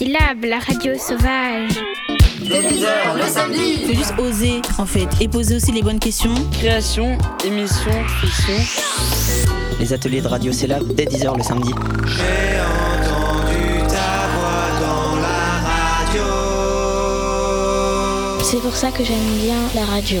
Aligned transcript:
Syllab, 0.00 0.42
la 0.46 0.60
radio 0.60 0.94
sauvage. 0.96 1.72
Dès 2.40 2.62
10h 2.62 3.18
le 3.18 3.26
samedi. 3.26 3.84
Faut 3.86 3.92
juste 3.92 4.14
oser 4.18 4.62
en 4.78 4.86
fait 4.86 5.06
et 5.20 5.28
poser 5.28 5.56
aussi 5.56 5.72
les 5.72 5.82
bonnes 5.82 5.98
questions. 5.98 6.32
Création, 6.52 7.18
émission, 7.44 7.92
fiction. 8.22 8.54
Les 9.78 9.92
ateliers 9.92 10.22
de 10.22 10.28
radio 10.28 10.52
Syllab 10.52 10.90
dès 10.94 11.04
10h 11.04 11.36
le 11.36 11.42
samedi. 11.42 11.74
J'ai 12.06 12.60
entendu 12.62 13.86
ta 13.88 14.26
voix 14.32 14.70
dans 14.80 15.16
la 15.20 15.60
radio. 15.68 16.24
C'est 18.42 18.62
pour 18.62 18.74
ça 18.74 18.90
que 18.92 19.04
j'aime 19.04 19.36
bien 19.44 19.58
la 19.74 19.84
radio. 19.84 20.20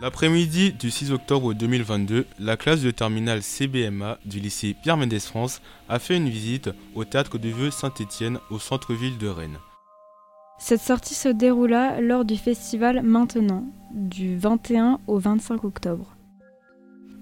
L'après-midi 0.00 0.72
du 0.72 0.90
6 0.90 1.12
octobre 1.12 1.52
2022, 1.52 2.24
la 2.38 2.56
classe 2.56 2.80
de 2.80 2.90
terminale 2.90 3.42
CBMA 3.42 4.18
du 4.24 4.40
lycée 4.40 4.74
Pierre 4.82 4.96
Mendès 4.96 5.20
France 5.20 5.60
a 5.90 5.98
fait 5.98 6.16
une 6.16 6.30
visite 6.30 6.70
au 6.94 7.04
théâtre 7.04 7.36
de 7.36 7.50
Vieux 7.50 7.70
Saint-Étienne 7.70 8.38
au 8.50 8.58
centre-ville 8.58 9.18
de 9.18 9.28
Rennes. 9.28 9.58
Cette 10.58 10.80
sortie 10.80 11.12
se 11.12 11.28
déroula 11.28 12.00
lors 12.00 12.24
du 12.24 12.38
festival 12.38 13.02
Maintenant, 13.02 13.66
du 13.92 14.38
21 14.38 15.00
au 15.06 15.18
25 15.18 15.64
octobre. 15.64 16.16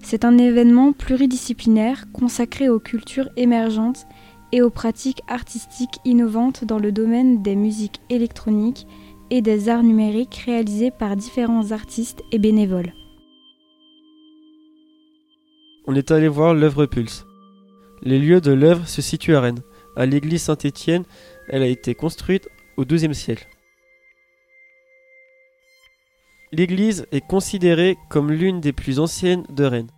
C'est 0.01 0.23
un 0.23 0.37
événement 0.37 0.93
pluridisciplinaire 0.93 2.05
consacré 2.13 2.69
aux 2.69 2.79
cultures 2.79 3.29
émergentes 3.35 4.07
et 4.53 4.61
aux 4.61 4.69
pratiques 4.69 5.21
artistiques 5.27 5.99
innovantes 6.05 6.63
dans 6.63 6.79
le 6.79 6.93
domaine 6.93 7.41
des 7.41 7.57
musiques 7.57 7.99
électroniques 8.09 8.87
et 9.29 9.41
des 9.41 9.69
arts 9.69 9.83
numériques 9.83 10.43
réalisés 10.45 10.91
par 10.91 11.15
différents 11.15 11.71
artistes 11.71 12.21
et 12.31 12.39
bénévoles. 12.39 12.93
On 15.85 15.95
est 15.95 16.11
allé 16.11 16.27
voir 16.27 16.53
l'œuvre 16.53 16.85
Pulse. 16.85 17.25
Les 18.01 18.19
lieux 18.19 18.41
de 18.41 18.51
l'œuvre 18.51 18.87
se 18.87 19.01
situent 19.01 19.35
à 19.35 19.41
Rennes. 19.41 19.61
À 19.95 20.05
l'église 20.05 20.43
Saint-Étienne, 20.43 21.03
elle 21.49 21.63
a 21.63 21.67
été 21.67 21.95
construite 21.95 22.47
au 22.77 22.85
XIIe 22.85 23.15
siècle. 23.15 23.47
L'église 26.51 27.05
est 27.11 27.25
considérée 27.25 27.97
comme 28.09 28.31
l'une 28.31 28.61
des 28.61 28.73
plus 28.73 28.99
anciennes 28.99 29.45
de 29.49 29.63
Rennes. 29.65 29.91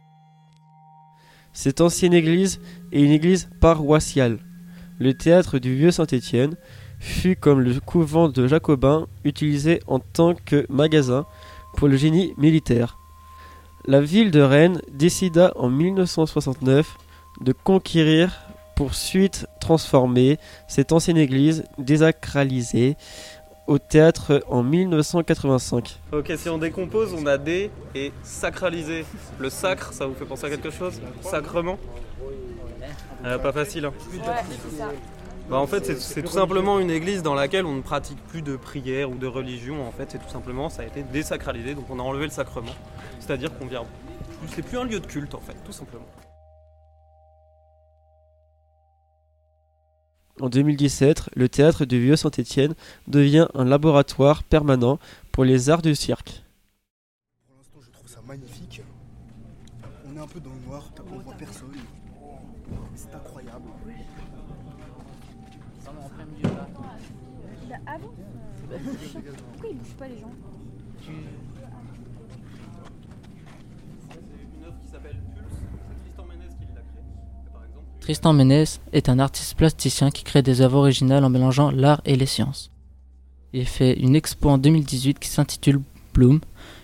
Cette 1.53 1.81
ancienne 1.81 2.13
église 2.13 2.61
est 2.91 3.01
une 3.01 3.11
église 3.11 3.49
paroissiale. 3.59 4.39
Le 4.99 5.13
théâtre 5.13 5.59
du 5.59 5.75
Vieux 5.75 5.91
Saint-Étienne 5.91 6.55
fut 7.01 7.35
comme 7.35 7.59
le 7.59 7.79
couvent 7.79 8.29
de 8.29 8.47
Jacobins 8.47 9.07
utilisé 9.25 9.81
en 9.87 9.99
tant 9.99 10.35
que 10.35 10.65
magasin 10.69 11.25
pour 11.75 11.87
le 11.87 11.97
génie 11.97 12.33
militaire. 12.37 12.97
La 13.85 13.99
ville 13.99 14.29
de 14.31 14.39
Rennes 14.41 14.81
décida 14.93 15.51
en 15.55 15.69
1969 15.69 16.95
de 17.41 17.51
conquérir 17.51 18.41
pour 18.75 18.93
suite 18.93 19.47
transformer 19.59 20.37
cette 20.67 20.91
ancienne 20.91 21.17
église 21.17 21.63
désacralisée 21.79 22.95
au 23.65 23.79
théâtre 23.79 24.43
en 24.47 24.61
1985. 24.63 25.99
Ok, 26.11 26.31
si 26.37 26.49
on 26.49 26.57
décompose, 26.57 27.13
on 27.13 27.25
a 27.25 27.37
dé 27.37 27.71
et 27.95 28.11
sacralisé. 28.21 29.05
Le 29.39 29.49
sacre, 29.49 29.93
ça 29.93 30.05
vous 30.05 30.13
fait 30.13 30.25
penser 30.25 30.45
à 30.45 30.49
quelque 30.49 30.71
chose? 30.71 31.01
Sacrement? 31.21 31.79
Euh, 33.25 33.37
Pas 33.39 33.51
facile, 33.51 33.85
hein 33.85 33.93
bah 35.49 35.57
en 35.57 35.67
fait, 35.67 35.99
c'est 35.99 36.23
tout 36.23 36.31
simplement 36.31 36.79
une 36.79 36.91
église 36.91 37.23
dans 37.23 37.33
laquelle 37.33 37.65
on 37.65 37.75
ne 37.75 37.81
pratique 37.81 38.19
plus 38.27 38.41
de 38.41 38.55
prière 38.55 39.09
ou 39.11 39.15
de 39.15 39.27
religion. 39.27 39.85
En 39.85 39.91
fait, 39.91 40.09
c'est 40.11 40.19
tout 40.19 40.29
simplement, 40.29 40.69
ça 40.69 40.83
a 40.83 40.85
été 40.85 41.03
désacralisé, 41.03 41.75
donc 41.75 41.89
on 41.89 41.99
a 41.99 42.03
enlevé 42.03 42.25
le 42.25 42.31
sacrement. 42.31 42.71
C'est-à-dire 43.19 43.57
qu'on 43.57 43.65
vient. 43.65 43.83
C'est 44.47 44.61
plus 44.61 44.77
un 44.77 44.85
lieu 44.85 44.99
de 44.99 45.05
culte, 45.05 45.35
en 45.35 45.41
fait, 45.41 45.55
tout 45.65 45.71
simplement. 45.71 46.05
En 50.39 50.49
2017, 50.49 51.29
le 51.35 51.49
théâtre 51.49 51.85
du 51.85 52.01
Vieux 52.01 52.15
Saint-Étienne 52.15 52.73
devient 53.07 53.47
un 53.53 53.65
laboratoire 53.65 54.43
permanent 54.43 54.97
pour 55.31 55.43
les 55.43 55.69
arts 55.69 55.83
du 55.83 55.93
cirque. 55.93 56.43
Pour 57.47 57.57
l'instant, 57.57 57.79
je 57.81 57.91
trouve 57.91 58.09
ça 58.09 58.21
magnifique. 58.25 58.81
On 60.07 60.17
est 60.17 60.19
un 60.19 60.27
peu 60.27 60.39
dans 60.39 60.53
le 60.53 60.67
noir, 60.67 60.89
on 61.13 61.19
voit 61.19 61.35
personne. 61.35 61.75
C'est 62.95 63.13
incroyable. 63.13 63.30
Avant 67.93 68.13
Pourquoi 68.69 69.69
ils 69.69 69.77
bougent 69.77 69.97
pas 69.99 70.07
les 70.07 70.17
gens 70.17 70.31
C'est 71.01 71.11
une 71.11 71.17
œuvre 74.63 74.77
qui 74.81 74.87
s'appelle 74.89 75.17
Pulse. 75.35 75.59
C'est 75.59 75.67
Tristan 76.01 76.23
Ménez 76.23 76.47
qui 76.57 76.67
l'a 76.73 76.81
créée. 76.81 77.03
Par 77.51 77.65
exemple, 77.65 77.83
Tristan 77.99 78.31
Ménez 78.31 78.63
est 78.93 79.09
un 79.09 79.19
artiste 79.19 79.57
plasticien 79.57 80.09
qui 80.09 80.23
crée 80.23 80.41
des 80.41 80.61
œuvres 80.61 80.77
originales 80.77 81.25
en 81.25 81.29
mélangeant 81.29 81.69
l'art 81.69 81.99
et 82.05 82.15
les 82.15 82.25
sciences. 82.25 82.71
Il 83.51 83.65
fait 83.65 83.99
une 83.99 84.15
expo 84.15 84.49
en 84.49 84.57
2018 84.57 85.19
qui 85.19 85.27
s'intitule 85.27 85.81
Bloom, 86.13 86.39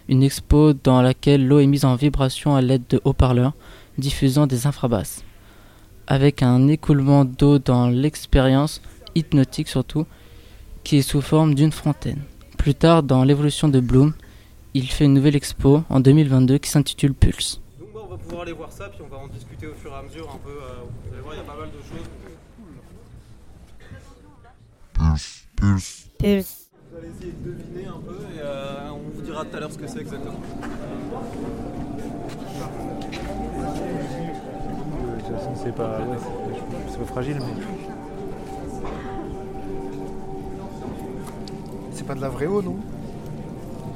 une 0.09 0.23
expo 0.23 0.73
dans 0.73 1.01
laquelle 1.01 1.47
l'eau 1.47 1.59
est 1.59 1.67
mise 1.67 1.85
en 1.85 1.95
vibration 1.95 2.53
à 2.53 2.61
l'aide 2.61 2.83
de 2.89 2.99
haut-parleurs 3.05 3.53
diffusant 3.97 4.45
des 4.45 4.67
infrabasses. 4.67 5.23
Avec 6.07 6.43
un 6.43 6.67
écoulement 6.67 7.23
d'eau 7.23 7.59
dans 7.59 7.87
l'expérience, 7.87 8.81
hypnotique 9.15 9.69
surtout, 9.69 10.05
qui 10.87 10.95
est 10.99 11.01
sous 11.01 11.19
forme 11.19 11.53
d'une 11.53 11.73
fontaine. 11.73 12.21
Plus 12.57 12.73
tard, 12.73 13.03
dans 13.03 13.25
l'évolution 13.25 13.67
de 13.67 13.81
Bloom, 13.81 14.13
il 14.73 14.89
fait 14.89 15.03
une 15.03 15.15
nouvelle 15.15 15.35
expo 15.35 15.83
en 15.89 15.99
2022 15.99 16.59
qui 16.59 16.69
s'intitule 16.69 17.13
Pulse. 17.13 17.59
Donc 17.77 17.89
bah, 17.93 17.99
on 18.05 18.07
va 18.07 18.17
pouvoir 18.17 18.43
aller 18.43 18.53
voir 18.53 18.71
ça, 18.71 18.87
puis 18.87 19.01
on 19.03 19.13
va 19.13 19.17
en 19.17 19.27
discuter 19.27 19.67
au 19.67 19.73
fur 19.73 19.91
et 19.91 19.95
à 19.95 20.01
mesure 20.01 20.29
un 20.33 20.37
peu. 20.37 20.49
euh, 20.49 20.85
vous 21.03 21.13
allez 21.13 21.21
voir, 21.23 21.33
il 21.33 21.37
y 21.39 21.41
a 21.41 21.43
pas 21.43 21.57
mal 21.59 21.67
de 21.71 21.79
choses. 21.79 22.07
Pulse, 24.93 25.45
pulse. 25.57 26.09
Pulse. 26.19 26.69
Vous 26.89 26.97
allez 26.99 27.09
essayer 27.09 27.33
de 27.33 27.51
deviner 27.51 27.87
un 27.87 27.99
peu 27.99 28.19
et 28.33 28.39
euh, 28.39 28.89
on 28.91 29.09
vous 29.13 29.21
dira 29.23 29.43
tout 29.43 29.57
à 29.57 29.59
l'heure 29.59 29.71
ce 29.73 29.77
que 29.77 29.87
c'est 29.87 29.99
exactement. 29.99 30.39
De 35.11 35.21
toute 35.21 35.35
façon, 35.35 35.53
c'est 35.61 35.75
pas, 35.75 35.99
ouais, 35.99 36.97
pas 36.97 37.05
fragile, 37.07 37.39
mais. 37.41 37.96
Pas 42.07 42.15
de 42.15 42.21
la 42.21 42.29
vraie 42.29 42.47
eau, 42.47 42.61
non 42.61 42.77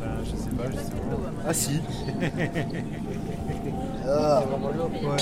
Ben, 0.02 0.10
je 0.26 0.32
sais 0.32 0.50
pas, 0.50 0.70
je 0.70 0.76
sais 0.76 0.92
pas. 0.92 0.98
Ah 1.48 1.54
si. 1.54 1.80
ah. 4.06 4.44
Ouais. 5.02 5.18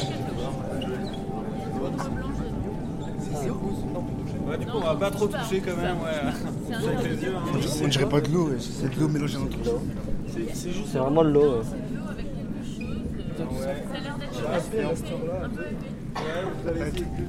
Ouais, 4.48 4.58
du 4.58 4.66
coup, 4.66 4.78
on 4.78 4.80
va 4.80 4.96
pas 4.96 5.12
trop 5.12 5.28
toucher 5.28 5.62
quand 5.62 5.78
même, 5.78 5.98
ouais. 6.02 6.76
Avec 6.76 7.04
les 7.04 7.24
yeux, 7.24 7.36
hein. 7.36 7.60
On 7.84 7.88
dirait 7.88 8.10
pas 8.10 8.22
de 8.22 8.30
l'eau, 8.30 8.48
ouais. 8.48 8.58
c'est 8.60 8.90
de 8.96 9.00
l'eau 9.00 9.08
mélangée 9.08 9.38
dans 9.38 9.44
le 9.44 9.50
truc. 9.50 9.66
C'est 10.56 10.98
vraiment 10.98 11.24
de 11.24 11.30
l'eau. 11.30 11.62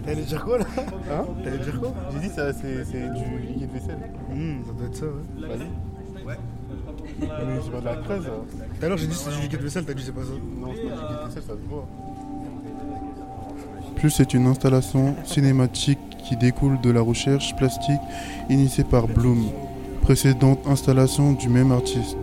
T'allais 0.05 0.23
dire 0.23 0.45
quoi 0.45 0.59
là 0.59 0.65
Hein 1.11 1.25
T'allais 1.45 1.59
dire 1.59 1.81
quoi 1.81 1.93
J'ai 2.13 2.29
dit 2.29 2.35
ça, 2.35 2.53
c'est 2.53 2.85
c'est 2.85 3.09
du 3.15 3.47
liquide 3.47 3.71
vaisselle. 3.73 3.99
Hum, 4.31 4.63
ça 4.67 4.73
doit 4.73 4.87
être 4.87 4.97
ça, 4.97 5.07
ouais. 5.07 5.49
Vas-y. 5.49 5.67
Mais 7.21 7.61
c'est 7.63 7.71
pas 7.71 7.81
de 7.81 7.85
la 7.85 7.97
creuse. 7.97 8.25
ça. 8.25 8.31
Tout 8.31 8.85
à 8.85 8.89
l'heure 8.89 8.99
j'ai 8.99 9.07
dit 9.07 9.15
c'est 9.15 9.31
du 9.37 9.43
liquide 9.43 9.61
vaisselle, 9.61 9.85
t'as 9.85 9.95
dit 9.95 10.03
c'est 10.05 10.13
pas 10.15 10.23
ça. 10.23 10.33
Non, 10.61 10.69
c'est 10.75 10.83
pas 10.83 10.95
du 10.97 11.03
liquide 11.03 11.27
vaisselle, 11.27 11.43
ça 11.43 11.53
se 11.55 11.69
voit. 11.69 11.87
Plus 13.97 14.21
est 14.21 14.35
une 14.35 14.47
installation 14.47 15.15
cinématique 15.25 15.99
qui 16.25 16.37
découle 16.37 16.81
de 16.81 16.91
la 16.91 17.01
recherche 17.03 17.55
plastique 17.57 18.01
initiée 18.49 18.85
par 18.85 19.07
Bloom, 19.09 19.51
précédente 20.03 20.61
installation 20.67 21.33
du 21.33 21.49
même 21.49 21.71
artiste. 21.73 22.17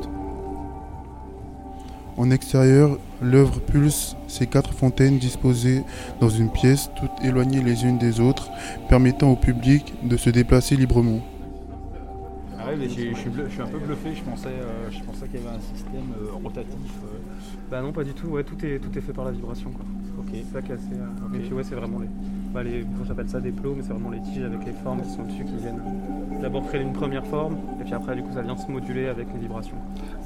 En 2.18 2.32
extérieur, 2.32 2.98
l'œuvre 3.22 3.60
pulse 3.60 4.16
ces 4.28 4.48
quatre 4.48 4.74
fontaines 4.74 5.20
disposées 5.20 5.84
dans 6.20 6.30
une 6.30 6.52
pièce, 6.52 6.90
toutes 7.00 7.24
éloignées 7.24 7.62
les 7.62 7.86
unes 7.86 7.98
des 8.00 8.20
autres, 8.20 8.50
permettant 8.90 9.32
au 9.32 9.36
public 9.36 9.94
de 10.04 10.18
se 10.18 10.30
déplacer 10.32 10.76
librement. 10.76 11.22
Ah 12.60 12.70
ouais, 12.70 12.78
je, 12.84 12.90
suis- 12.90 13.16
je 13.16 13.62
un 13.62 13.68
peu 13.68 13.80
bluffé, 13.80 14.16
je 14.16 14.24
pensais, 14.24 14.48
euh, 14.50 14.90
je 14.90 15.04
pensais 15.04 15.28
qu'il 15.28 15.42
y 15.42 15.48
avait 15.48 15.56
un 15.56 15.60
système 15.62 16.12
euh, 16.20 16.32
rotatif. 16.44 16.92
euh. 17.06 17.20
Bah 17.70 17.82
non, 17.82 17.92
pas 17.94 18.04
du 18.04 18.14
tout. 18.14 18.28
Ouais, 18.28 18.44
tout 18.44 18.58
est, 18.66 18.80
tout 18.80 18.98
est 18.98 19.02
fait 19.02 19.14
par 19.14 19.26
la 19.26 19.32
vibration. 19.32 19.72
Quoi. 19.72 19.86
Ok. 20.20 20.30
C'est 20.34 20.54
ça 20.54 20.62
qui 20.62 20.72
est 20.72 20.76
assez. 20.76 20.94
euh, 20.94 21.26
Ok. 21.28 21.36
Et 21.36 21.40
puis 21.40 21.54
ouais, 21.54 21.64
c'est 21.64 21.76
vraiment 21.76 22.00
les. 22.00 22.08
Bah, 22.54 22.64
les 22.64 22.86
j'appelle 23.08 23.30
ça 23.30 23.40
des 23.40 23.52
plots, 23.52 23.74
mais 23.76 23.84
c'est 23.84 23.92
vraiment 23.94 24.10
les 24.10 24.22
tiges 24.22 24.44
avec 24.44 24.66
les 24.66 24.72
formes 24.74 25.02
qui 25.02 25.10
sont 25.10 25.24
dessus 25.24 25.44
qui 25.46 25.56
viennent 25.58 25.82
d'abord 26.42 26.66
créer 26.68 26.82
une 26.82 26.94
première 26.94 27.26
forme, 27.26 27.58
et 27.80 27.84
puis 27.84 27.94
après, 27.94 28.16
du 28.16 28.24
coup, 28.24 28.32
ça 28.34 28.42
vient 28.42 28.56
se 28.58 28.72
moduler 28.72 29.08
avec 29.08 29.28
les 29.34 29.40
vibrations. 29.40 29.76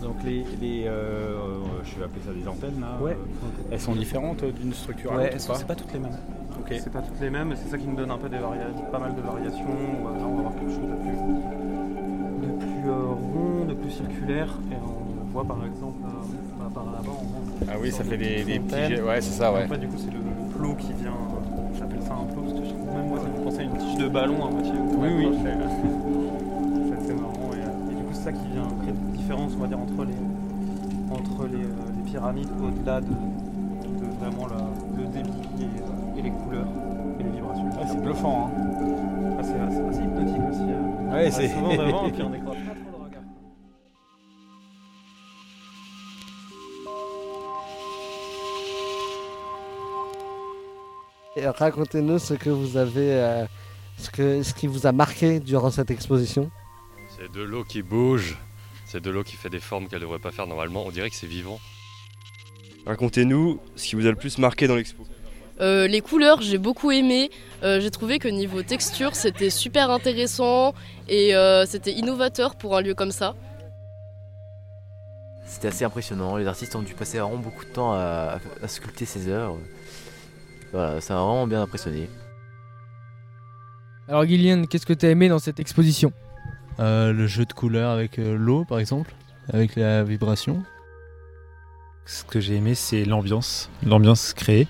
Donc 0.02 0.16
les, 0.24 0.46
les 0.62 0.86
euh, 0.88 1.36
je 1.84 1.98
vais 2.00 2.06
appeler 2.06 2.22
ça 2.26 2.32
des 2.34 2.48
antennes 2.48 2.80
là. 2.82 2.98
Ouais. 3.04 3.12
euh, 3.14 3.70
elles 3.72 3.80
sont 3.80 3.96
différentes 3.96 4.44
d'une 4.46 4.74
structure 4.74 5.14
à 5.14 5.18
Ouais, 5.18 5.32
l'autre 5.32 5.56
c'est 5.56 5.68
pas 5.68 5.76
toutes 5.76 5.94
les 5.94 6.00
mêmes. 6.00 6.12
Ok. 6.60 6.74
C'est 6.80 6.92
pas 6.92 7.02
toutes 7.02 7.20
les 7.22 7.30
mêmes, 7.30 7.52
et 7.52 7.56
c'est 7.56 7.70
ça 7.70 7.78
qui 7.78 7.88
nous 7.88 7.96
donne 7.96 8.12
un 8.12 8.18
peu 8.18 8.30
des 8.30 8.38
pas 8.38 9.00
mal 9.00 9.16
de 9.16 9.22
variations. 9.22 9.66
où, 9.66 10.08
euh, 10.08 10.18
Là, 10.18 10.26
on 10.28 10.34
va 10.36 10.40
avoir 10.40 10.56
quelque 10.56 10.72
chose 10.72 10.82
de 10.82 10.96
plus, 11.02 12.48
de 12.48 12.60
plus 12.60 12.90
euh, 12.90 13.06
rond, 13.08 13.66
de 13.68 13.74
plus 13.74 13.92
circulaire, 13.92 14.58
et 14.72 14.76
on 14.76 15.32
voit 15.32 15.46
par 15.46 15.66
exemple 15.66 15.98
euh, 16.06 16.36
bah, 16.60 16.70
par 16.74 16.86
là-bas, 16.86 17.68
Ah 17.70 17.76
oui, 17.82 17.92
ça 17.92 18.04
fait 18.04 18.18
de 18.18 18.24
des- 18.24 18.44
des 18.44 18.60
petits 18.60 19.02
ouais, 19.02 19.22
c'est 19.22 19.32
ça, 19.32 19.52
ouais. 19.54 19.64
En 19.66 19.68
fait, 19.68 19.78
du 19.78 19.88
coup, 19.88 19.98
c'est 19.98 20.12
le 20.12 20.20
plot 20.58 20.76
qui 20.76 20.94
vient. 20.94 21.12
Euh, 21.82 21.88
J'appelle 21.90 22.02
ça 22.04 22.14
un 22.14 22.26
plot 22.32 22.42
parce 22.42 22.54
que 22.60 22.66
je 22.66 22.70
trouve 22.72 22.96
même 22.96 23.08
moi, 23.08 23.20
ça 23.20 23.28
me 23.28 23.34
fait 23.34 23.44
penser 23.44 23.60
à 23.60 23.64
une 23.64 23.78
tige 23.78 23.98
de 23.98 24.08
ballon 24.08 24.46
à 24.46 24.50
moitié. 24.52 24.74
Oui, 24.98 25.10
oui. 25.18 25.28
C'est 25.44 25.58
c'est 26.88 26.96
assez 27.04 27.14
marrant, 27.14 27.50
et, 27.54 27.62
euh, 27.66 27.92
et 27.92 27.96
du 27.96 28.04
coup, 28.04 28.14
c'est 28.14 28.24
ça 28.24 28.32
qui 28.32 28.48
vient 28.54 28.68
créer 28.82 28.94
une 28.94 29.12
différence, 29.18 29.52
on 29.58 29.62
va 29.62 29.68
dire, 29.68 29.80
entre 29.80 30.06
les, 30.06 30.20
entre 31.12 31.48
les, 31.52 31.64
euh, 31.64 31.96
les 31.98 32.04
pyramides 32.12 32.50
au-delà 32.64 33.02
de, 33.02 33.08
de 33.08 34.06
vraiment 34.20 34.48
la- 34.48 35.02
le 35.02 35.08
débit 35.08 35.30
et, 35.60 35.64
euh, 35.64 36.20
et 36.20 36.22
les 36.22 36.32
couleurs 36.32 36.68
et 37.20 37.24
les 37.24 37.30
vibrations. 37.30 37.66
Ah, 37.82 37.86
c'est 37.88 38.02
bluffant. 38.02 38.48
Hein. 38.48 38.62
Ah, 39.40 39.44
c'est 39.44 39.60
assez, 39.60 40.02
hypnotique 40.04 40.42
aussi. 40.50 40.62
euh. 40.70 41.14
Ouais, 41.14 41.32
c'est- 41.32 41.42
reste 41.42 41.56
souvent 41.56 41.76
devant 41.76 42.06
et 42.08 42.12
puis 42.12 42.24
on 42.24 42.30
décroche 42.30 42.58
Racontez-nous 51.46 52.20
ce 52.20 52.34
que 52.34 52.50
vous 52.50 52.78
avez, 52.78 53.14
euh, 53.14 53.46
ce, 53.98 54.10
que, 54.10 54.44
ce 54.44 54.54
qui 54.54 54.68
vous 54.68 54.86
a 54.86 54.92
marqué 54.92 55.40
durant 55.40 55.72
cette 55.72 55.92
exposition. 55.92 56.52
C'est 57.18 57.32
de 57.32 57.42
l'eau 57.42 57.64
qui 57.64 57.82
bouge, 57.82 58.38
c'est 58.86 59.02
de 59.02 59.10
l'eau 59.10 59.24
qui 59.24 59.36
fait 59.36 59.50
des 59.50 59.60
formes 59.60 59.88
qu'elle 59.88 60.00
ne 60.00 60.06
devrait 60.06 60.20
pas 60.20 60.32
faire 60.32 60.48
normalement. 60.48 60.84
On 60.86 60.92
dirait 60.92 61.10
que 61.10 61.16
c'est 61.16 61.28
vivant. 61.28 61.60
Racontez-nous 62.86 63.60
ce 63.76 63.88
qui 63.88 63.96
vous 63.96 64.06
a 64.06 64.10
le 64.10 64.16
plus 64.16 64.38
marqué 64.38 64.68
dans 64.68 64.76
l'expo. 64.76 65.06
Euh, 65.60 65.88
les 65.88 66.02
couleurs, 66.02 66.42
j'ai 66.42 66.58
beaucoup 66.58 66.92
aimé. 66.92 67.30
Euh, 67.64 67.80
j'ai 67.80 67.92
trouvé 67.92 68.18
que 68.18 68.28
niveau 68.28 68.64
texture, 68.64 69.16
c'était 69.16 69.52
super 69.52 69.92
intéressant 69.92 70.74
et 71.08 71.36
euh, 71.36 71.66
c'était 71.66 71.92
innovateur 71.92 72.56
pour 72.56 72.76
un 72.76 72.82
lieu 72.82 72.96
comme 72.96 73.12
ça. 73.12 73.36
C'était 75.46 75.68
assez 75.68 75.86
impressionnant. 75.86 76.38
Les 76.38 76.48
artistes 76.48 76.76
ont 76.76 76.82
dû 76.82 76.94
passer 76.94 77.20
vraiment 77.20 77.38
beaucoup 77.38 77.66
de 77.66 77.70
temps 77.70 77.94
à, 77.94 78.40
à 78.64 78.68
sculpter 78.68 79.06
ces 79.06 79.28
œuvres. 79.28 79.60
Voilà, 80.72 81.02
ça 81.02 81.16
m'a 81.16 81.22
vraiment 81.22 81.48
bien 81.48 81.62
impressionné. 81.62 82.10
Alors 84.08 84.26
Gillian, 84.26 84.66
qu'est-ce 84.66 84.86
que 84.86 84.94
tu 84.94 85.06
as 85.06 85.10
aimé 85.10 85.30
dans 85.30 85.40
cette 85.40 85.60
exposition? 85.60 86.12
Euh, 86.80 87.14
le 87.14 87.28
jeu 87.28 87.46
de 87.46 87.54
couleurs 87.54 87.92
avec 87.92 88.20
euh, 88.20 88.36
l'eau, 88.36 88.66
par 88.66 88.80
exemple, 88.80 89.14
avec 89.52 89.76
la 89.76 90.04
vibration. 90.04 90.64
Ce 92.06 92.24
que 92.24 92.40
j'ai 92.40 92.56
aimé, 92.56 92.76
c'est 92.76 93.06
l'ambiance, 93.06 93.70
l'ambiance 93.86 94.34
créée. 94.34 94.68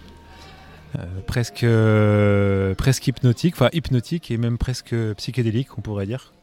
Euh, 0.99 1.05
presque, 1.25 1.63
euh, 1.63 2.75
presque 2.75 3.07
hypnotique, 3.07 3.55
enfin 3.55 3.69
hypnotique 3.71 4.29
et 4.29 4.37
même 4.37 4.57
presque 4.57 4.93
psychédélique, 5.15 5.77
on 5.77 5.81
pourrait 5.81 6.05
dire. 6.05 6.33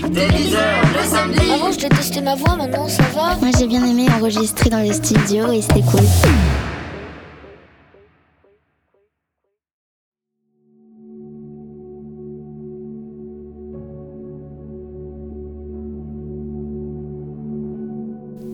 Sauvage. 0.00 0.10
Dès 0.12 0.28
10h 0.28 0.58
le 0.96 1.04
samedi. 1.04 1.50
Avant, 1.52 1.72
je 1.72 1.78
détestais 1.80 2.20
ma 2.20 2.34
voix, 2.34 2.56
maintenant 2.56 2.88
ça 2.88 3.02
va. 3.14 3.36
Moi, 3.36 3.50
j'ai 3.58 3.66
bien 3.66 3.84
aimé 3.84 4.06
enregistrer 4.18 4.70
dans 4.70 4.78
les 4.78 4.92
studios 4.92 5.50
et 5.52 5.62
c'était 5.62 5.82
cool. 5.82 6.00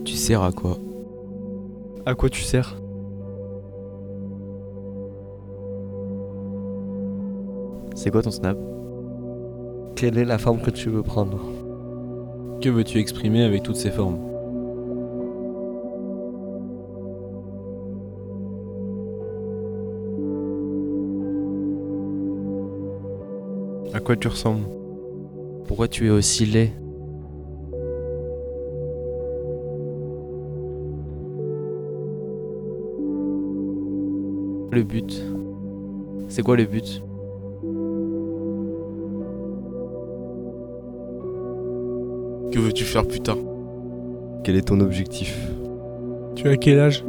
Tu 0.03 0.13
sers 0.15 0.41
à 0.41 0.51
quoi? 0.51 0.77
À 2.05 2.13
quoi 2.13 2.29
tu 2.29 2.41
sers? 2.41 2.75
C'est 7.95 8.11
quoi 8.11 8.21
ton 8.21 8.29
snap? 8.29 8.57
Quelle 9.95 10.17
est 10.17 10.25
la 10.25 10.37
forme 10.37 10.59
que 10.59 10.71
tu 10.71 10.89
veux 10.89 11.03
prendre? 11.03 11.39
Que 12.59 12.67
veux-tu 12.67 12.99
exprimer 12.99 13.43
avec 13.43 13.63
toutes 13.63 13.77
ces 13.77 13.91
formes? 13.91 14.19
À 23.93 24.01
quoi 24.01 24.17
tu 24.17 24.27
ressembles? 24.27 24.65
Pourquoi 25.65 25.87
tu 25.87 26.07
es 26.07 26.09
aussi 26.09 26.45
laid? 26.45 26.73
Le 34.71 34.83
but. 34.83 35.23
C'est 36.27 36.43
quoi 36.43 36.57
le 36.57 36.65
but? 36.65 37.01
Que 42.55 42.61
veux-tu 42.61 42.85
faire 42.85 43.05
plus 43.05 43.19
tard 43.19 43.35
Quel 44.45 44.55
est 44.55 44.69
ton 44.69 44.79
objectif 44.79 45.37
Tu 46.37 46.47
as 46.47 46.55
quel 46.55 46.79
âge 46.79 47.03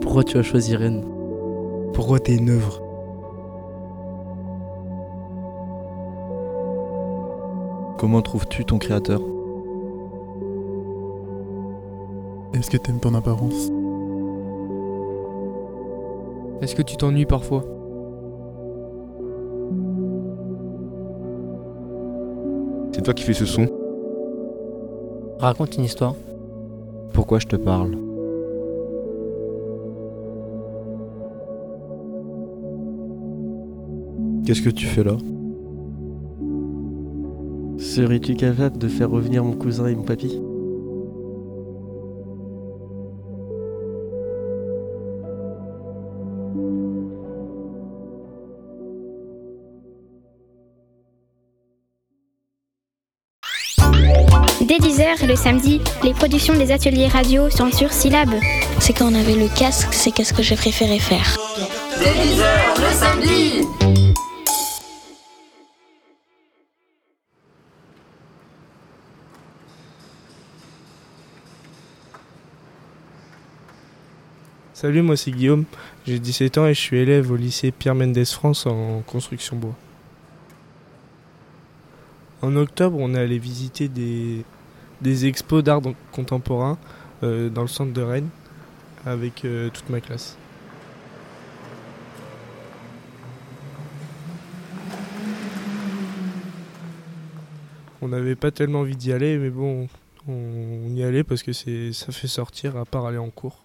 Pourquoi 0.00 0.24
tu 0.24 0.36
as 0.36 0.42
choisi 0.42 0.74
Rennes 0.74 1.04
Pourquoi 1.92 2.18
t'es 2.18 2.34
une 2.34 2.50
œuvre 2.50 2.82
Comment 7.98 8.20
trouves-tu 8.20 8.64
ton 8.64 8.78
créateur 8.78 9.20
Est-ce 12.52 12.68
que 12.68 12.78
t'aimes 12.78 12.98
ton 12.98 13.14
apparence 13.14 13.70
Est-ce 16.62 16.74
que 16.74 16.82
tu 16.82 16.96
t'ennuies 16.96 17.26
parfois 17.26 17.64
C'est 22.90 23.02
toi 23.02 23.14
qui 23.14 23.22
fais 23.22 23.34
ce 23.34 23.46
son 23.46 23.77
Raconte 25.40 25.76
une 25.76 25.84
histoire. 25.84 26.16
Pourquoi 27.12 27.38
je 27.38 27.46
te 27.46 27.54
parle? 27.54 27.96
Qu'est-ce 34.44 34.62
que 34.62 34.70
tu 34.70 34.86
fais 34.86 35.04
là? 35.04 35.16
Serais-tu 37.78 38.34
capable 38.34 38.78
de 38.78 38.88
faire 38.88 39.10
revenir 39.10 39.44
mon 39.44 39.52
cousin 39.52 39.86
et 39.86 39.94
mon 39.94 40.02
papy? 40.02 40.40
Dès 55.08 55.14
10h 55.14 55.26
le 55.26 55.36
samedi, 55.36 55.80
les 56.04 56.12
productions 56.12 56.52
des 56.52 56.70
ateliers 56.70 57.08
radio 57.08 57.48
sont 57.48 57.72
sur 57.72 57.90
Syllab. 57.90 58.28
C'est 58.78 58.92
quand 58.92 59.10
on 59.10 59.14
avait 59.14 59.36
le 59.36 59.48
casque, 59.48 59.94
c'est 59.94 60.10
qu'est-ce 60.10 60.34
que 60.34 60.42
j'ai 60.42 60.54
préféré 60.54 60.98
faire. 60.98 61.34
Dès 61.98 62.10
10h 62.10 62.78
le 62.78 62.92
samedi. 62.92 63.62
Salut, 74.74 75.00
moi 75.00 75.16
c'est 75.16 75.30
Guillaume, 75.30 75.64
j'ai 76.06 76.18
17 76.18 76.58
ans 76.58 76.66
et 76.66 76.74
je 76.74 76.80
suis 76.80 76.98
élève 76.98 77.32
au 77.32 77.36
lycée 77.36 77.70
Pierre 77.70 77.94
Mendès 77.94 78.26
France 78.26 78.66
en 78.66 79.00
construction 79.06 79.56
bois. 79.56 79.74
En 82.42 82.54
octobre, 82.56 82.98
on 83.00 83.14
est 83.14 83.18
allé 83.18 83.38
visiter 83.38 83.88
des, 83.88 84.44
des 85.00 85.26
expos 85.26 85.62
d'art 85.62 85.80
contemporain 86.12 86.78
euh, 87.22 87.48
dans 87.48 87.62
le 87.62 87.68
centre 87.68 87.92
de 87.92 88.02
Rennes 88.02 88.28
avec 89.06 89.44
euh, 89.44 89.70
toute 89.70 89.88
ma 89.90 90.00
classe. 90.00 90.36
On 98.00 98.08
n'avait 98.08 98.36
pas 98.36 98.50
tellement 98.50 98.80
envie 98.80 98.96
d'y 98.96 99.12
aller, 99.12 99.36
mais 99.38 99.50
bon, 99.50 99.88
on, 100.28 100.94
y 100.94 101.02
allait 101.02 101.24
parce 101.24 101.42
que 101.42 101.52
ça 101.52 102.12
fait 102.12 102.28
sortir 102.28 102.76
à 102.76 102.84
part 102.84 103.06
aller 103.06 103.18
en 103.18 103.30
cours. 103.30 103.58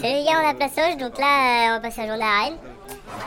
Salut 0.00 0.14
les 0.14 0.24
gars, 0.24 0.40
on 0.42 0.48
a 0.48 0.54
Place 0.54 0.96
donc 0.98 1.18
là, 1.18 1.66
euh, 1.66 1.70
on 1.70 1.74
va 1.74 1.80
passer 1.80 2.02
la 2.02 2.08
journée 2.08 2.24
à 2.24 2.44
Rennes. 2.44 2.71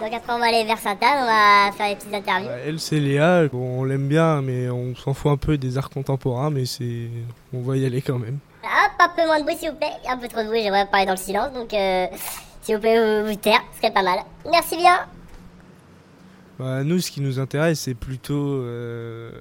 Donc 0.02 0.14
après, 0.14 0.34
on 0.34 0.40
va 0.40 0.48
aller 0.48 0.66
vers 0.66 0.78
Sainte-Anne, 0.78 1.20
on 1.22 1.26
va 1.26 1.72
faire 1.72 1.90
des 1.90 1.96
petites 1.96 2.14
interviews. 2.14 2.50
elle, 2.66 2.80
c'est 2.80 3.00
Léa. 3.00 3.48
Bon, 3.48 3.82
on 3.82 3.84
l'aime 3.86 4.08
bien, 4.08 4.42
mais 4.42 4.70
on 4.70 4.94
s'en 4.96 5.14
fout 5.14 5.32
un 5.32 5.38
peu 5.38 5.58
des 5.58 5.78
arts 5.78 5.90
contemporains, 5.90 6.50
mais 6.50 6.66
c'est, 6.66 7.10
on 7.54 7.62
va 7.62 7.78
y 7.78 7.86
aller 7.86 8.02
quand 8.02 8.20
même. 8.20 8.40
Hop, 8.64 8.92
un 9.00 9.10
peu 9.10 9.26
moins 9.26 9.40
de 9.40 9.44
bruit 9.44 9.56
s'il 9.56 9.70
vous 9.70 9.78
plaît. 9.78 9.92
Un 10.08 10.18
peu 10.18 10.28
trop 10.28 10.42
de 10.42 10.48
bruit, 10.48 10.64
j'aimerais 10.64 10.86
parler 10.88 11.06
dans 11.06 11.14
le 11.14 11.18
silence, 11.18 11.54
donc 11.54 11.74
euh, 11.74 12.08
s'il 12.62 12.76
vous 12.76 12.82
plaît, 12.82 13.22
vous, 13.22 13.30
vous 13.30 13.36
taire, 13.36 13.62
ce 13.74 13.82
serait 13.82 13.94
pas 13.94 14.04
mal. 14.04 14.20
Merci 14.52 14.76
bien. 14.76 15.00
Bah, 16.60 16.84
nous, 16.84 17.00
ce 17.00 17.12
qui 17.12 17.22
nous 17.22 17.40
intéresse, 17.40 17.82
c'est 17.82 17.96
plutôt. 17.96 18.62
Euh... 18.62 19.32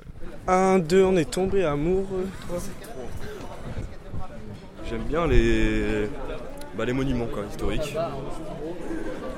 Un, 0.47 0.79
deux, 0.79 1.03
on 1.03 1.17
est 1.17 1.31
tombé 1.31 1.65
amoureux. 1.65 2.29
J'aime 4.89 5.03
bien 5.03 5.27
les, 5.27 6.09
bah, 6.77 6.85
les 6.85 6.93
monuments 6.93 7.27
quoi, 7.27 7.45
historiques. 7.49 7.97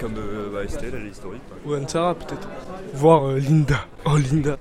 Comme 0.07 0.19
euh, 0.19 0.51
bah, 0.53 0.63
Estelle, 0.63 0.95
elle 0.95 1.07
est 1.09 1.11
historique. 1.11 1.43
Ou 1.65 1.75
Antara 1.75 2.15
peut-être. 2.15 2.49
Voir 2.95 3.27
euh, 3.27 3.41
Linda. 3.41 3.89
Oh 4.05 4.17
Linda. 4.17 4.57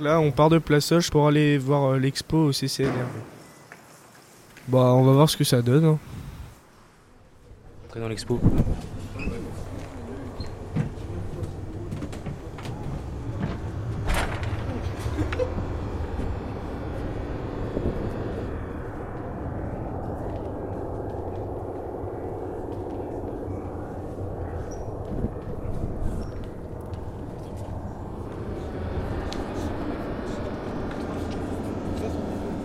Là, 0.00 0.18
on 0.18 0.32
part 0.32 0.48
de 0.48 0.58
Place 0.58 1.10
pour 1.10 1.28
aller 1.28 1.58
voir 1.58 1.92
euh, 1.92 1.98
l'expo 2.00 2.46
au 2.46 2.52
CCNR. 2.52 2.90
Bah, 4.66 4.94
on 4.96 5.04
va 5.04 5.12
voir 5.12 5.30
ce 5.30 5.36
que 5.36 5.44
ça 5.44 5.62
donne. 5.62 5.84
Hein. 5.84 5.98
dans 7.94 8.08
l'expo. 8.08 8.40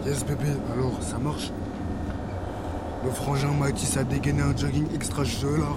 Yes 0.06 0.24
bébé, 0.24 0.52
alors 0.72 1.02
ça 1.02 1.14
marche 1.26 1.52
Le 3.04 3.10
frangin 3.10 3.52
m'a 3.60 3.72
dit 3.72 3.86
ça 3.86 4.02
a 4.02 4.04
dégainé 4.04 4.42
un 4.42 4.56
jogging 4.56 4.86
extra 4.94 5.24
jeu 5.24 5.58
là. 5.58 5.74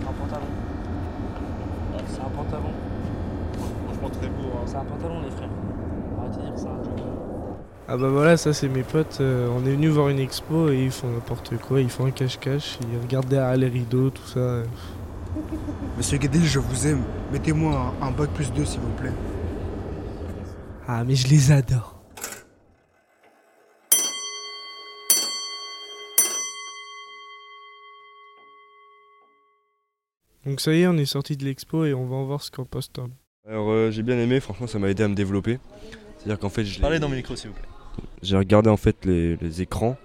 C'est 0.00 0.08
un 0.08 0.12
pantalon. 0.12 0.46
C'est 2.08 2.20
un 2.20 2.30
pantalon. 2.36 2.72
Franchement 3.86 4.10
très 4.10 4.28
beau. 4.28 4.48
Hein. 4.54 4.62
C'est 4.66 4.76
un 4.76 4.84
pantalon 4.84 5.20
les 5.22 5.30
frères. 5.30 5.48
Arrêtez 6.20 6.36
de 6.38 6.42
dire 6.50 6.58
ça 6.58 6.68
un 6.68 6.84
jogging. 6.84 7.06
Ah 7.88 7.96
bah 7.96 8.08
voilà, 8.08 8.36
ça 8.36 8.52
c'est 8.52 8.68
mes 8.68 8.82
potes. 8.84 9.18
euh, 9.20 9.48
on 9.56 9.66
est 9.66 9.72
venu 9.72 9.88
voir 9.88 10.08
une 10.08 10.18
expo 10.20 10.68
et 10.70 10.84
ils 10.84 10.90
font 10.90 11.08
n'importe 11.08 11.56
quoi. 11.58 11.80
Ils 11.80 11.90
font 11.90 12.06
un 12.06 12.10
cache-cache, 12.10 12.78
ils 12.90 12.98
regardent 13.02 13.28
derrière 13.28 13.56
les 13.56 13.68
rideaux, 13.68 14.10
tout 14.10 14.26
ça. 14.26 14.62
Monsieur 15.96 16.18
Guedel, 16.18 16.42
je 16.44 16.58
vous 16.58 16.86
aime. 16.86 17.02
Mettez-moi 17.32 17.94
un, 18.00 18.06
un 18.06 18.10
bac 18.10 18.30
plus 18.30 18.52
2 18.52 18.64
s'il 18.64 18.80
vous 18.80 18.92
plaît. 19.00 19.12
Ah 20.86 21.04
mais 21.04 21.14
je 21.14 21.28
les 21.28 21.52
adore. 21.52 21.91
Donc 30.46 30.60
ça 30.60 30.72
y 30.74 30.80
est, 30.82 30.86
on 30.86 30.96
est 30.96 31.04
sorti 31.06 31.36
de 31.36 31.44
l'expo 31.44 31.84
et 31.84 31.94
on 31.94 32.06
va 32.06 32.16
en 32.16 32.24
voir 32.24 32.42
ce 32.42 32.50
qu'en 32.50 32.64
pense 32.64 32.90
Tom. 32.92 33.10
Alors 33.48 33.70
euh, 33.70 33.90
j'ai 33.90 34.02
bien 34.02 34.18
aimé, 34.18 34.40
franchement 34.40 34.66
ça 34.66 34.78
m'a 34.78 34.88
aidé 34.88 35.02
à 35.02 35.08
me 35.08 35.14
développer. 35.14 35.58
C'est-à-dire 36.18 36.38
qu'en 36.38 36.48
fait, 36.48 36.64
je 36.64 36.80
Parlez 36.80 36.98
dans 37.00 37.08
le 37.08 37.16
micro, 37.16 37.34
s'il 37.36 37.50
vous 37.50 37.56
plaît. 37.56 37.68
J'ai 38.22 38.36
regardé 38.36 38.70
en 38.70 38.76
fait 38.76 39.04
les, 39.04 39.36
les 39.36 39.62
écrans. 39.62 39.96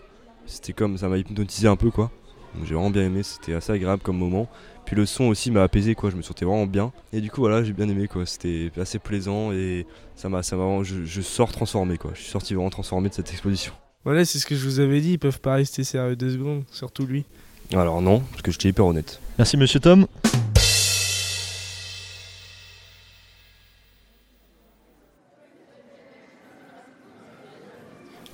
C'était 0.46 0.74
comme 0.74 0.98
ça 0.98 1.08
m'a 1.10 1.18
hypnotisé 1.18 1.68
un 1.68 1.76
peu 1.76 1.92
quoi. 1.92 2.12
Donc 2.56 2.66
j'ai 2.66 2.74
vraiment 2.74 2.90
bien 2.90 3.04
aimé, 3.04 3.22
c'était 3.24 3.54
assez 3.54 3.72
agréable 3.72 4.02
comme 4.02 4.18
moment. 4.18 4.48
Puis 4.86 4.96
le 4.96 5.06
son 5.06 5.26
aussi 5.26 5.52
m'a 5.52 5.64
apaisé 5.64 5.96
quoi, 5.96 6.10
je 6.10 6.16
me 6.16 6.22
sentais 6.22 6.46
vraiment 6.46 6.66
bien. 6.66 6.92
Et 7.14 7.20
du 7.22 7.30
coup 7.30 7.42
voilà, 7.42 7.64
j'ai 7.64 7.74
bien 7.74 7.90
aimé 7.90 8.08
quoi, 8.08 8.26
c'était 8.26 8.72
assez 8.78 9.00
plaisant 9.00 9.52
et 9.52 9.86
ça 10.16 10.30
m'a 10.30 10.42
ça 10.44 10.56
m'a 10.56 10.64
vraiment- 10.64 10.84
je, 10.84 11.04
je 11.04 11.22
sors 11.22 11.52
transformé 11.52 11.98
quoi. 11.98 12.12
Je 12.14 12.22
suis 12.22 12.32
sorti 12.32 12.54
vraiment 12.54 12.70
transformé 12.70 13.10
de 13.10 13.14
cette 13.14 13.30
exposition. 13.32 13.74
Voilà, 14.06 14.24
c'est 14.24 14.40
ce 14.40 14.46
que 14.46 14.56
je 14.56 14.64
vous 14.64 14.80
avais 14.80 15.02
dit, 15.02 15.14
ils 15.14 15.20
peuvent 15.20 15.42
pas 15.42 15.56
rester 15.56 15.84
sérieux 15.84 16.16
deux 16.16 16.30
secondes, 16.32 16.64
surtout 16.72 17.06
lui. 17.06 17.26
Alors 17.74 18.02
non, 18.02 18.20
parce 18.32 18.42
que 18.42 18.52
j'étais 18.52 18.70
hyper 18.70 18.86
honnête. 18.86 19.20
Merci, 19.38 19.58
monsieur 19.58 19.80
Tom. 19.80 20.08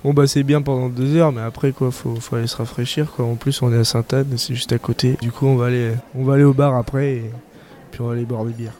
Bon 0.02 0.12
bah 0.12 0.26
c'est 0.26 0.42
bien 0.42 0.60
pendant 0.60 0.90
deux 0.90 1.16
heures, 1.16 1.32
mais 1.32 1.40
après 1.40 1.72
quoi, 1.72 1.90
faut, 1.90 2.16
faut 2.16 2.36
aller 2.36 2.46
se 2.46 2.56
rafraîchir 2.56 3.10
quoi. 3.10 3.24
En 3.24 3.36
plus 3.36 3.62
on 3.62 3.72
est 3.72 3.78
à 3.78 3.84
Sainte-Anne, 3.84 4.36
c'est 4.36 4.54
juste 4.54 4.72
à 4.72 4.78
côté. 4.78 5.16
Du 5.22 5.32
coup 5.32 5.46
on 5.46 5.56
va 5.56 5.66
aller, 5.66 5.92
on 6.14 6.24
va 6.24 6.34
aller 6.34 6.44
au 6.44 6.52
bar 6.52 6.74
après 6.74 7.12
et 7.14 7.30
puis 7.90 8.02
on 8.02 8.08
va 8.08 8.12
aller 8.12 8.24
boire 8.26 8.44
des 8.44 8.52
bières. 8.52 8.74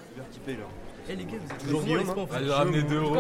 Eh 1.09 1.17
les 1.17 1.25
gars, 1.25 1.31
vous 1.43 1.51
êtes 1.53 1.59
Toujours 1.67 1.83
hein. 1.83 2.65
euros. 2.93 3.17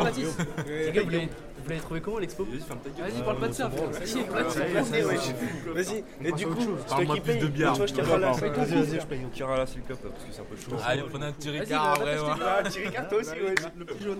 Les 0.66 0.92
gars, 0.92 1.02
vous 1.02 1.10
l'avez- 1.10 1.28
vous 1.64 1.70
l'avez 1.70 1.80
trouvé 1.80 2.00
comment 2.00 2.18
l'expo 2.18 2.44
Vas-y, 2.44 3.22
parle 3.24 3.38
pas 3.38 3.48
de 3.48 3.52
ça, 3.52 3.70
frère. 3.70 3.90
Vas-y, 3.90 5.02
vas-y. 5.02 5.34
Vas-y, 5.74 6.04
et 6.24 6.32
du 6.32 6.46
coup, 6.46 6.66
Parle-moi 6.88 7.16
plus 7.16 7.36
de 7.38 7.46
bière. 7.46 7.72
Toi, 7.74 7.86
je. 7.86 7.94
Vas-y, 7.94 8.74
vas-y, 8.74 9.00
je 9.00 9.06
paye 9.06 9.20
une 9.20 9.30
Kira 9.30 9.56
là 9.56 9.66
s'il 9.66 9.80
te 9.82 9.92
plaît 9.94 9.96
parce 10.02 10.24
que 10.24 10.32
c'est 10.32 10.40
un 10.40 10.44
peu 10.44 10.56
chaud. 10.56 10.76
Allez, 10.86 11.02
prenez 11.10 11.26
un 11.26 11.32
petit 11.32 11.50
Ricard 11.50 11.98
des- 11.98 12.04
Ah, 12.44 12.62
petit 12.64 12.78
Ricard, 12.80 13.08
toi 13.08 13.18
aussi, 13.18 13.30
ouais, 13.30 13.54
le 13.78 13.84
plus 13.84 14.04
jaune. 14.04 14.18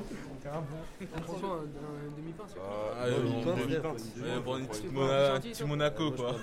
Franchement, 1.26 1.54
un 1.54 1.56
un 1.56 1.60
demi-pain, 2.16 2.44
c'est 2.48 2.58
Ah, 4.26 4.40
pour 4.44 4.56
une 4.56 4.66
petite 4.66 4.92
Mona- 4.92 5.40
petit 5.40 5.64
Monaco 5.64 6.10
quoi. 6.12 6.36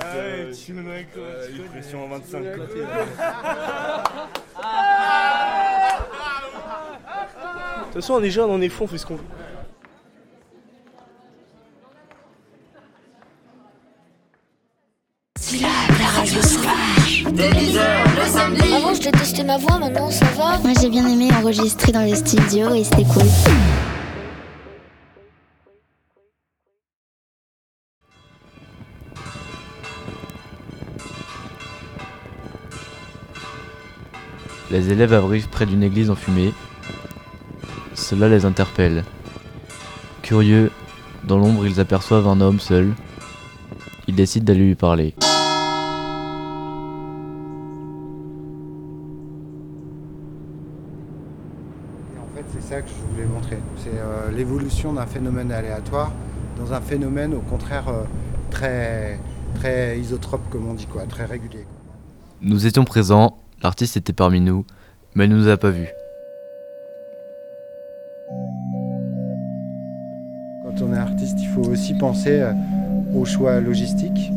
Ah 0.00 0.16
ouais, 0.16 0.46
petit 0.50 0.72
Monaco. 0.72 1.18
Euh, 1.18 1.46
tu 1.50 1.52
connais. 1.56 1.68
pression 1.68 2.04
en 2.04 2.08
25 2.08 2.42
Ouais, 2.42 2.52
côté, 2.56 2.80
De 2.80 2.86
toute 7.84 7.94
façon, 8.02 8.14
on 8.14 8.22
est 8.22 8.30
jeunes, 8.30 8.50
on 8.50 8.60
est 8.60 8.68
fond, 8.68 8.84
on 8.84 8.88
fait 8.88 8.98
ce 8.98 9.06
qu'on 9.06 9.16
veut. 9.16 9.24
Dès 17.34 17.50
10h 17.50 17.80
le 18.16 18.30
samedi. 18.30 18.72
Avant, 18.72 18.94
je 18.94 19.00
détestais 19.00 19.42
ma 19.42 19.58
voix, 19.58 19.80
maintenant 19.80 20.08
ça 20.08 20.24
va. 20.36 20.56
Moi, 20.58 20.70
j'ai 20.80 20.88
bien 20.88 21.04
aimé 21.04 21.30
enregistrer 21.34 21.90
dans 21.90 22.02
les 22.02 22.14
studios 22.14 22.72
et 22.72 22.84
c'était 22.84 23.02
cool. 23.02 23.24
Les 34.70 34.90
élèves 34.90 35.12
arrivent 35.12 35.48
près 35.48 35.66
d'une 35.66 35.82
église 35.82 36.10
enfumée. 36.10 36.52
Cela 37.94 38.28
les 38.28 38.44
interpelle. 38.44 39.02
Curieux, 40.22 40.70
dans 41.24 41.38
l'ombre 41.38 41.66
ils 41.66 41.80
aperçoivent 41.80 42.28
un 42.28 42.40
homme 42.40 42.60
seul. 42.60 42.94
Ils 44.06 44.14
décident 44.14 44.44
d'aller 44.44 44.66
lui 44.66 44.74
parler. 44.76 45.16
C'est 53.84 53.90
euh, 53.98 54.30
l'évolution 54.34 54.94
d'un 54.94 55.04
phénomène 55.04 55.52
aléatoire 55.52 56.10
dans 56.58 56.72
un 56.72 56.80
phénomène 56.80 57.34
au 57.34 57.40
contraire 57.40 57.88
euh, 57.88 58.04
très, 58.50 59.18
très 59.56 59.98
isotrope, 59.98 60.48
comme 60.48 60.66
on 60.66 60.72
dit, 60.72 60.86
quoi, 60.86 61.02
très 61.02 61.26
régulier. 61.26 61.64
quoi. 61.64 61.82
Nous 62.40 62.66
étions 62.66 62.84
présents, 62.84 63.36
l'artiste 63.62 63.98
était 63.98 64.14
parmi 64.14 64.40
nous, 64.40 64.64
mais 65.14 65.24
elle 65.24 65.30
ne 65.32 65.36
nous 65.36 65.48
a 65.48 65.58
pas 65.58 65.68
vus. 65.68 65.90
Quand 70.62 70.82
on 70.82 70.94
est 70.94 70.98
artiste, 70.98 71.36
il 71.42 71.48
faut 71.48 71.68
aussi 71.70 71.92
penser 71.92 72.40
euh, 72.40 72.52
aux 73.14 73.26
choix 73.26 73.60
logistiques. 73.60 74.30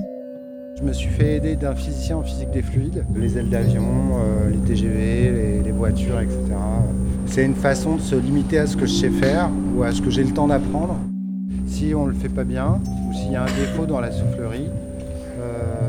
Je 0.77 0.84
me 0.84 0.92
suis 0.92 1.10
fait 1.10 1.38
aider 1.38 1.56
d'un 1.56 1.74
physicien 1.74 2.18
en 2.18 2.24
physique 2.24 2.51
des 2.51 2.63
fluides, 2.63 3.06
les 3.16 3.38
ailes 3.38 3.50
d'avion, 3.50 4.20
les 4.51 4.58
TGV, 4.58 5.32
les, 5.32 5.63
les 5.63 5.72
voitures, 5.72 6.20
etc. 6.20 6.38
C'est 7.27 7.46
une 7.46 7.55
façon 7.55 7.96
de 7.96 8.01
se 8.01 8.15
limiter 8.15 8.57
à 8.57 8.67
ce 8.67 8.75
que 8.75 8.86
je 8.86 8.93
sais 8.93 9.10
faire 9.10 9.50
ou 9.75 9.84
à 9.84 9.91
ce 9.91 10.01
que 10.01 10.10
j'ai 10.10 10.24
le 10.24 10.31
temps 10.31 10.48
d'apprendre. 10.48 10.98
Si 11.67 11.93
on 11.93 12.05
ne 12.05 12.12
le 12.12 12.17
fait 12.17 12.29
pas 12.29 12.43
bien 12.43 12.79
ou 13.07 13.13
s'il 13.13 13.31
y 13.31 13.36
a 13.36 13.43
un 13.43 13.46
défaut 13.46 13.86
dans 13.86 14.00
la 14.00 14.12
soufflerie, 14.12 14.69
euh, 15.39 15.88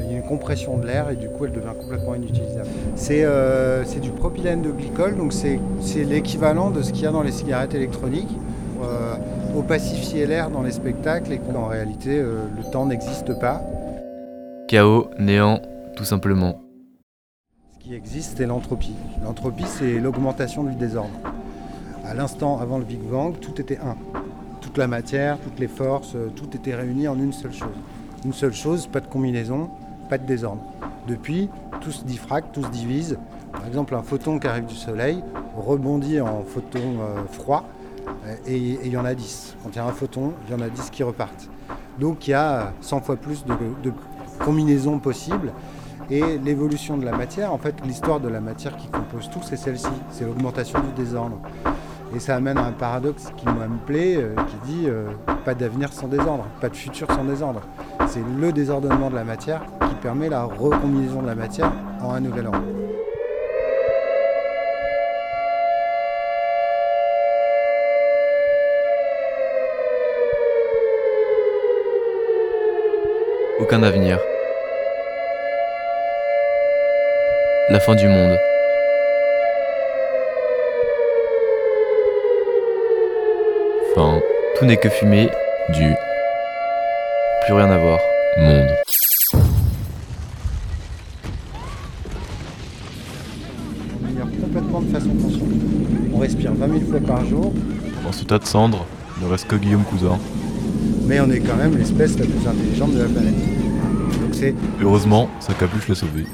il 0.00 0.12
y 0.12 0.14
a 0.14 0.18
une 0.18 0.24
compression 0.24 0.76
de 0.78 0.86
l'air 0.86 1.10
et 1.10 1.16
du 1.16 1.28
coup 1.28 1.46
elle 1.46 1.52
devient 1.52 1.74
complètement 1.80 2.14
inutilisable. 2.14 2.68
C'est 2.94 3.24
euh, 3.24 3.84
du 4.02 4.10
propylène 4.10 4.62
de 4.62 4.70
glycol, 4.70 5.16
donc 5.16 5.32
c'est 5.32 5.58
c'est 5.80 6.04
l'équivalent 6.04 6.70
de 6.70 6.82
ce 6.82 6.92
qu'il 6.92 7.04
y 7.04 7.06
a 7.06 7.12
dans 7.12 7.22
les 7.22 7.32
cigarettes 7.32 7.74
électroniques. 7.74 8.36
Euh, 8.82 9.14
opacifier 9.56 10.26
l'air 10.26 10.50
dans 10.50 10.62
les 10.62 10.70
spectacles 10.70 11.32
et 11.32 11.38
qu'en 11.38 11.66
réalité 11.66 12.18
euh, 12.18 12.44
le 12.56 12.70
temps 12.70 12.86
n'existe 12.86 13.38
pas. 13.38 13.62
Chaos, 14.68 15.08
néant, 15.18 15.60
tout 15.96 16.04
simplement. 16.04 16.65
Qui 17.86 17.94
existe, 17.94 18.38
c'est 18.38 18.46
l'entropie. 18.46 18.94
L'entropie, 19.22 19.64
c'est 19.66 20.00
l'augmentation 20.00 20.64
du 20.64 20.74
désordre. 20.74 21.14
À 22.04 22.14
l'instant 22.14 22.58
avant 22.58 22.78
le 22.78 22.84
Big 22.84 23.00
Bang, 23.00 23.38
tout 23.38 23.60
était 23.60 23.78
un. 23.78 23.96
Toute 24.60 24.76
la 24.76 24.88
matière, 24.88 25.38
toutes 25.38 25.60
les 25.60 25.68
forces, 25.68 26.16
euh, 26.16 26.28
tout 26.34 26.48
était 26.56 26.74
réuni 26.74 27.06
en 27.06 27.16
une 27.16 27.32
seule 27.32 27.52
chose. 27.52 27.68
Une 28.24 28.32
seule 28.32 28.54
chose, 28.54 28.88
pas 28.88 28.98
de 28.98 29.06
combinaison, 29.06 29.70
pas 30.08 30.18
de 30.18 30.26
désordre. 30.26 30.62
Depuis, 31.06 31.48
tout 31.80 31.92
se 31.92 32.04
diffracte, 32.04 32.52
tout 32.52 32.64
se 32.64 32.70
divise. 32.70 33.18
Par 33.52 33.64
exemple, 33.66 33.94
un 33.94 34.02
photon 34.02 34.40
qui 34.40 34.48
arrive 34.48 34.66
du 34.66 34.74
Soleil 34.74 35.22
rebondit 35.56 36.20
en 36.20 36.42
photon 36.42 36.80
euh, 36.80 37.24
froid 37.30 37.68
euh, 38.26 38.34
et 38.46 38.56
il 38.84 38.90
y 38.90 38.96
en 38.96 39.04
a 39.04 39.14
10. 39.14 39.58
Quand 39.62 39.70
il 39.70 39.76
y 39.76 39.78
a 39.78 39.86
un 39.86 39.92
photon, 39.92 40.32
il 40.48 40.52
y 40.52 40.54
en 40.56 40.60
a 40.60 40.68
10 40.68 40.90
qui 40.90 41.04
repartent. 41.04 41.48
Donc 42.00 42.26
il 42.26 42.32
y 42.32 42.34
a 42.34 42.72
100 42.80 43.02
fois 43.02 43.14
plus 43.14 43.44
de 43.44 43.92
combinaisons 44.40 44.98
possibles. 44.98 45.52
Et 46.08 46.38
l'évolution 46.38 46.96
de 46.96 47.04
la 47.04 47.12
matière, 47.12 47.52
en 47.52 47.58
fait, 47.58 47.74
l'histoire 47.84 48.20
de 48.20 48.28
la 48.28 48.40
matière 48.40 48.76
qui 48.76 48.86
compose 48.88 49.28
tout, 49.28 49.40
c'est 49.42 49.56
celle-ci. 49.56 49.88
C'est 50.10 50.24
l'augmentation 50.24 50.78
du 50.78 51.02
désordre. 51.02 51.40
Et 52.14 52.20
ça 52.20 52.36
amène 52.36 52.58
à 52.58 52.64
un 52.64 52.72
paradoxe 52.72 53.32
qui 53.36 53.46
moi 53.46 53.66
me 53.66 53.78
plaît, 53.84 54.16
euh, 54.16 54.34
qui 54.46 54.70
dit 54.70 54.84
euh, 54.86 55.08
pas 55.44 55.54
d'avenir 55.54 55.92
sans 55.92 56.06
désordre, 56.06 56.46
pas 56.60 56.68
de 56.68 56.76
futur 56.76 57.08
sans 57.10 57.24
désordre. 57.24 57.62
C'est 58.06 58.22
le 58.38 58.52
désordonnement 58.52 59.10
de 59.10 59.16
la 59.16 59.24
matière 59.24 59.62
qui 59.88 59.94
permet 59.96 60.28
la 60.28 60.44
recombinaison 60.44 61.22
de 61.22 61.26
la 61.26 61.34
matière 61.34 61.72
en 62.00 62.12
un 62.12 62.20
nouvel 62.20 62.46
ordre. 62.46 62.62
Aucun 73.60 73.82
avenir. 73.82 74.20
La 77.68 77.80
fin 77.80 77.94
du 77.96 78.06
monde. 78.06 78.38
Fin. 83.94 84.20
Tout 84.58 84.64
n'est 84.64 84.76
que 84.76 84.88
fumée, 84.88 85.28
du. 85.70 85.94
Plus 87.44 87.54
rien 87.54 87.70
à 87.70 87.78
voir. 87.78 88.00
Monde. 88.38 88.68
Complètement 94.40 94.80
de 94.80 94.92
façon 94.92 95.10
consciente. 95.10 95.42
On 96.14 96.18
respire 96.18 96.52
20 96.54 96.68
000 96.68 96.80
fois 96.90 97.00
par 97.00 97.24
jour, 97.26 97.52
Dans 98.04 98.12
ce 98.12 98.24
tas 98.24 98.38
de 98.38 98.44
cendres, 98.44 98.86
ne 99.22 99.28
reste 99.28 99.46
que 99.48 99.56
Guillaume 99.56 99.84
Cousin. 99.84 100.18
mais 101.06 101.20
on 101.20 101.30
est 101.30 101.40
quand 101.40 101.56
même 101.56 101.76
l'espèce 101.76 102.18
la 102.18 102.26
plus 102.26 102.46
intelligente 102.46 102.92
de 102.92 103.02
la 103.02 103.08
planète. 103.08 103.34
Donc 103.34 104.34
c'est 104.34 104.54
Heureusement, 104.80 105.28
sa 105.40 105.52
capuche 105.54 105.88
l'a 105.88 105.94
sauvé. 105.94 106.24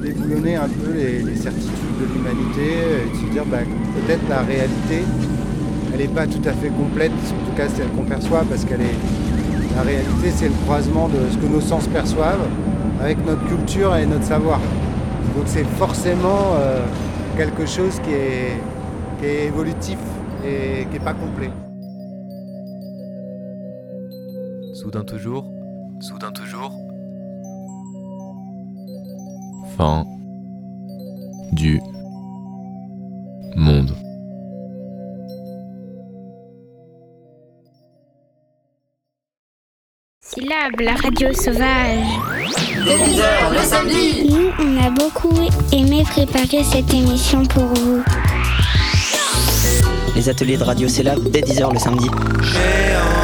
Déboulonner 0.00 0.56
un 0.56 0.68
peu 0.68 0.92
les, 0.92 1.22
les 1.22 1.36
certitudes 1.36 1.98
de 2.00 2.06
l'humanité 2.12 2.62
et 2.62 3.10
de 3.10 3.16
se 3.16 3.32
dire 3.32 3.44
bah, 3.46 3.58
peut-être 3.94 4.28
la 4.28 4.40
réalité, 4.42 5.04
elle 5.92 6.00
n'est 6.00 6.08
pas 6.08 6.26
tout 6.26 6.42
à 6.44 6.52
fait 6.52 6.70
complète, 6.70 7.12
en 7.12 7.50
tout 7.50 7.56
cas 7.56 7.68
celle 7.68 7.88
qu'on 7.88 8.04
perçoit, 8.04 8.44
parce 8.48 8.64
qu'elle 8.64 8.80
est. 8.80 8.96
La 9.76 9.82
réalité, 9.82 10.30
c'est 10.34 10.48
le 10.48 10.54
croisement 10.64 11.08
de 11.08 11.30
ce 11.30 11.38
que 11.38 11.46
nos 11.46 11.60
sens 11.60 11.86
perçoivent 11.86 12.46
avec 13.00 13.24
notre 13.24 13.44
culture 13.46 13.94
et 13.96 14.04
notre 14.04 14.24
savoir. 14.24 14.58
Donc 15.36 15.44
c'est 15.46 15.64
forcément 15.64 16.54
euh, 16.56 16.84
quelque 17.36 17.66
chose 17.66 18.00
qui 18.00 18.10
est, 18.10 18.60
qui 19.20 19.26
est 19.26 19.46
évolutif 19.46 19.98
et 20.44 20.86
qui 20.86 20.98
n'est 20.98 21.04
pas 21.04 21.14
complet. 21.14 21.50
Soudain 24.74 25.04
toujours. 25.04 25.46
Soudain 26.00 26.32
toujours. 26.32 26.49
Fin. 29.80 30.04
Du. 31.52 31.80
Monde. 33.56 33.96
Syllabe, 40.20 40.80
la 40.80 40.96
radio 40.96 41.32
sauvage. 41.32 41.64
Dès 42.84 42.94
10h 42.94 43.52
le 43.54 43.58
samedi. 43.62 44.28
Nous, 44.28 44.50
on 44.58 44.86
a 44.86 44.90
beaucoup 44.90 45.48
aimé 45.72 46.02
préparer 46.04 46.62
cette 46.62 46.92
émission 46.92 47.46
pour 47.46 47.64
vous. 47.64 48.04
Les 50.14 50.28
ateliers 50.28 50.58
de 50.58 50.64
radio 50.64 50.88
Célab 50.88 51.20
dès 51.30 51.40
10h 51.40 51.72
le 51.72 51.78
samedi. 51.78 52.10
J'ai 52.42 53.19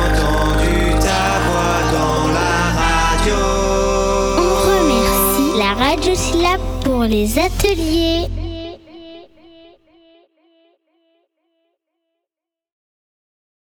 Syllabe 6.17 6.63
pour 6.83 7.05
les 7.05 7.39
ateliers. 7.39 8.27